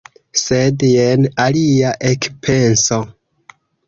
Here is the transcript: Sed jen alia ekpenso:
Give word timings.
Sed 0.43 0.85
jen 0.91 1.27
alia 1.43 1.91
ekpenso: 2.13 2.99